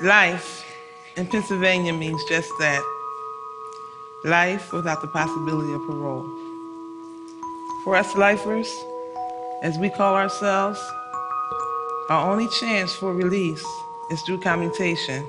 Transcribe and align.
Life 0.00 0.64
in 1.16 1.28
Pennsylvania 1.28 1.92
means 1.92 2.20
just 2.24 2.50
that 2.58 2.82
life 4.24 4.72
without 4.72 5.00
the 5.00 5.06
possibility 5.06 5.72
of 5.72 5.86
parole. 5.86 6.28
For 7.84 7.94
us 7.94 8.16
lifers, 8.16 8.68
as 9.62 9.78
we 9.78 9.90
call 9.90 10.16
ourselves, 10.16 10.80
our 12.10 12.28
only 12.28 12.48
chance 12.48 12.92
for 12.92 13.14
release 13.14 13.64
is 14.10 14.20
through 14.22 14.40
commutation, 14.40 15.22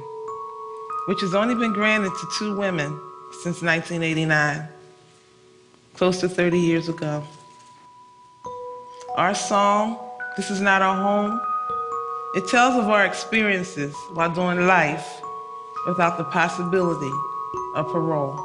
which 1.08 1.22
has 1.22 1.36
only 1.36 1.54
been 1.54 1.72
granted 1.72 2.10
to 2.20 2.28
two 2.40 2.58
women 2.58 3.00
since 3.44 3.62
1989, 3.62 4.68
close 5.94 6.20
to 6.22 6.28
30 6.28 6.60
years 6.60 6.90
ago. 6.90 7.24
Our 9.16 9.36
song, 9.36 10.00
This 10.36 10.50
Is 10.50 10.60
Not 10.60 10.82
Our 10.82 10.96
Home, 10.96 11.40
it 12.36 12.46
tells 12.50 12.76
of 12.76 12.90
our 12.90 13.06
experiences 13.06 13.96
while 14.14 14.30
doing 14.30 14.68
life 14.68 15.22
without 15.88 16.18
the 16.18 16.26
possibility 16.26 17.12
of 17.76 17.88
parole. 17.88 18.36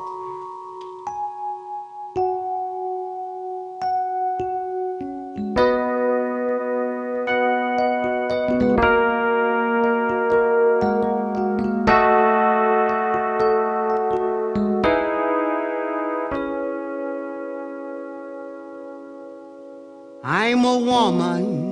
I'm 20.22 20.64
a 20.64 20.78
woman. 20.78 21.69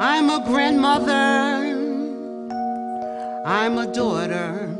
I'm 0.00 0.30
a 0.30 0.38
grandmother. 0.38 1.74
I'm 3.44 3.78
a 3.78 3.92
daughter. 3.92 4.72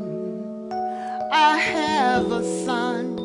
I 1.29 1.57
have 1.57 2.31
a 2.31 2.41
son. 2.63 3.17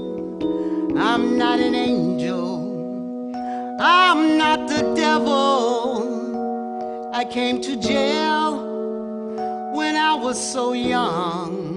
I'm 0.98 1.38
not 1.38 1.60
an 1.60 1.76
angel. 1.76 3.32
I'm 3.80 4.36
not 4.36 4.66
the 4.68 4.92
devil. 4.96 6.10
I 7.14 7.24
came 7.24 7.60
to 7.60 7.76
jail 7.76 8.56
when 9.72 9.94
I 9.94 10.14
was 10.14 10.36
so 10.52 10.72
young. 10.72 11.73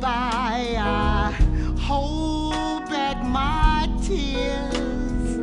By, 0.00 0.76
I 0.78 1.32
hold 1.80 2.84
back 2.88 3.22
my 3.24 3.88
tears. 4.02 5.38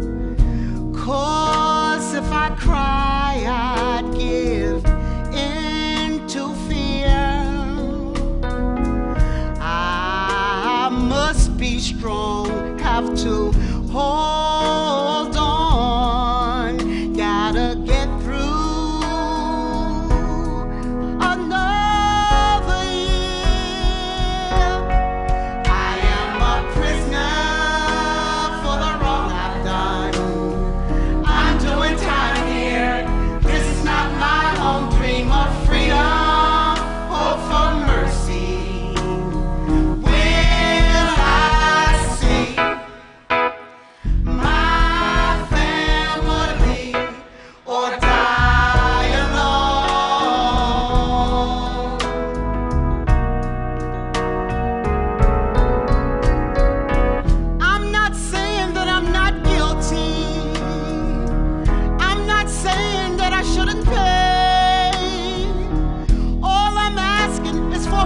Cause 0.95 2.13
if 2.13 2.31
I 2.31 2.49
cry, 2.57 3.43
I'd 3.47 4.13
give 4.13 4.85
in 5.33 6.27
to 6.27 6.53
fear. 6.67 7.07
I 9.59 10.89
must 10.91 11.57
be 11.57 11.79
strong, 11.79 12.79
have 12.79 13.15
to 13.23 13.51
hold 13.91 14.40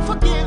asking 0.08 0.45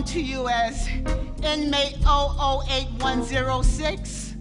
known 0.00 0.06
to 0.06 0.20
you 0.22 0.48
as 0.48 0.88
inmate 1.42 1.98
008106, 2.04 4.34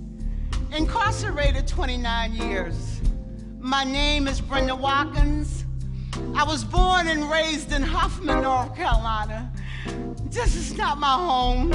incarcerated 0.71 1.67
29 1.67 2.33
years. 2.33 3.01
My 3.59 3.83
name 3.83 4.29
is 4.29 4.39
Brenda 4.39 4.73
Watkins. 4.73 5.65
I 6.33 6.45
was 6.45 6.63
born 6.63 7.09
and 7.09 7.29
raised 7.29 7.73
in 7.73 7.81
Hoffman, 7.81 8.41
North 8.41 8.73
Carolina. 8.73 9.51
This 10.29 10.55
is 10.55 10.77
not 10.77 10.97
my 10.97 11.11
home. 11.11 11.73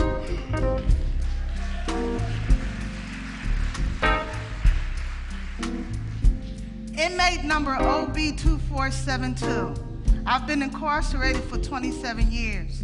Inmate 6.97 7.45
number 7.45 7.75
OB2472. 7.75 9.79
I've 10.27 10.47
been 10.47 10.63
incarcerated 10.63 11.45
for 11.45 11.59
27 11.59 12.33
years. 12.33 12.83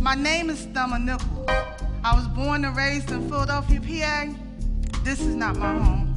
My 0.00 0.14
name 0.14 0.48
is 0.48 0.66
Thumma 0.68 0.98
Nichols. 0.98 1.46
I 2.02 2.14
was 2.14 2.26
born 2.28 2.64
and 2.64 2.74
raised 2.74 3.10
in 3.10 3.28
Philadelphia, 3.28 3.80
PA. 3.80 4.32
This 5.04 5.20
is 5.20 5.34
not 5.34 5.56
my 5.56 5.74
home. 5.74 6.14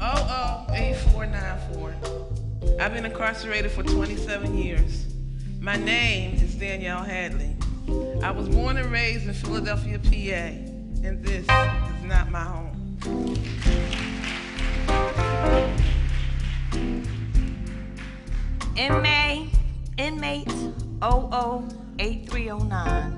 Oh, 0.00 0.66
oh, 0.66 0.66
8494. 0.72 1.94
I've 2.80 2.92
been 2.92 3.04
incarcerated 3.04 3.70
for 3.70 3.84
27 3.84 4.58
years. 4.58 5.06
My 5.60 5.76
name 5.76 6.34
is 6.34 6.56
Danielle 6.56 7.04
Hadley. 7.04 7.54
I 8.20 8.32
was 8.32 8.48
born 8.48 8.78
and 8.78 8.90
raised 8.90 9.28
in 9.28 9.34
Philadelphia, 9.34 10.00
PA, 10.00 11.06
and 11.06 11.24
this 11.24 11.42
is 11.42 12.04
not 12.04 12.32
my 12.32 12.42
home. 12.42 12.76
Inmate, 18.76 19.48
inmate 19.98 20.46
008309. 21.02 23.16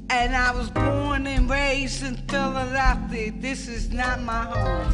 and 0.09 0.35
I 0.35 0.51
was 0.51 0.69
born 0.69 1.25
and 1.27 1.49
raised 1.49 2.03
in 2.03 2.17
Philadelphia. 2.27 3.31
This 3.35 3.67
is 3.67 3.91
not 3.91 4.21
my 4.21 4.43
home. 4.43 4.91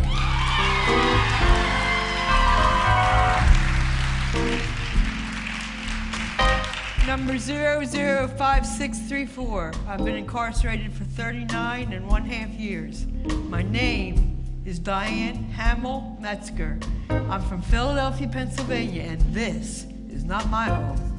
Number 7.08 7.34
005634. 7.34 9.74
I've 9.88 10.06
been 10.06 10.16
incarcerated 10.16 10.94
for 10.94 11.04
39 11.04 11.94
and 11.94 12.07
one 12.07 12.24
half 12.24 12.52
years. 12.52 13.07
My 13.50 13.64
name 13.64 14.38
is 14.66 14.78
Diane 14.80 15.44
Hamill 15.52 16.18
Metzger. 16.22 16.80
I'm 17.10 17.42
from 17.42 17.64
Philadelphia, 17.64 18.28
Pennsylvania, 18.28 19.04
and 19.04 19.22
this 19.34 19.88
is 20.10 20.24
not 20.24 20.48
my 20.50 20.66
home. 20.66 21.12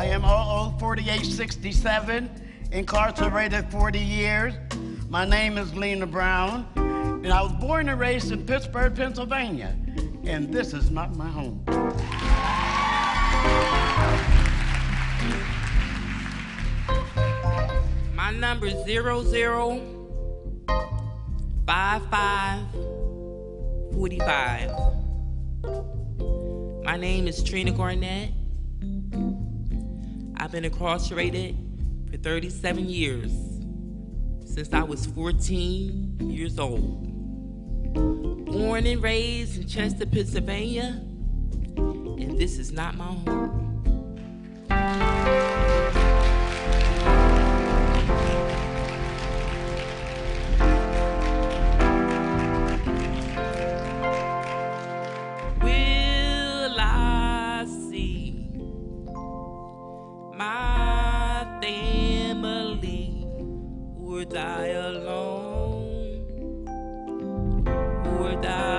I 0.00 0.06
am 0.06 0.22
004867, 0.22 2.30
incarcerated 2.72 3.70
40 3.70 3.98
years. 3.98 4.54
My 5.10 5.26
name 5.26 5.58
is 5.58 5.74
Lena 5.74 6.06
Brown, 6.06 6.66
and 6.74 7.30
I 7.30 7.42
was 7.42 7.52
born 7.60 7.90
and 7.90 8.00
raised 8.00 8.32
in 8.32 8.46
Pittsburgh, 8.46 8.96
Pennsylvania, 8.96 9.76
and 10.24 10.50
this 10.50 10.72
is 10.72 10.90
not 10.90 11.14
my 11.16 11.28
home. 11.28 11.62
My 18.14 18.30
number 18.30 18.68
is 18.68 18.82
zero 18.86 19.22
zero 19.22 19.82
five 21.66 22.08
five 22.08 22.64
forty 23.92 24.18
five. 24.20 24.70
My 26.84 26.96
name 26.96 27.28
is 27.28 27.44
Trina 27.44 27.72
Garnett. 27.72 28.39
I've 30.40 30.50
been 30.50 30.64
incarcerated 30.64 31.54
for 32.10 32.16
37 32.16 32.88
years 32.88 33.30
since 34.46 34.72
I 34.72 34.82
was 34.82 35.04
14 35.04 36.30
years 36.30 36.58
old. 36.58 37.04
Born 38.46 38.86
and 38.86 39.02
raised 39.02 39.60
in 39.60 39.68
Chester, 39.68 40.06
Pennsylvania, 40.06 40.98
and 41.76 42.38
this 42.38 42.56
is 42.58 42.72
not 42.72 42.96
my 42.96 43.04
home. 43.04 43.59
die. 68.42 68.69